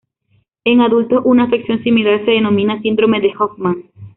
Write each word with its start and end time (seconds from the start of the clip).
En 0.63 0.81
adultos 0.81 1.21
una 1.25 1.43
afección 1.43 1.83
similar 1.83 2.25
se 2.25 2.31
denomina 2.31 2.81
síndrome 2.81 3.21
de 3.21 3.31
Hoffman. 3.37 3.83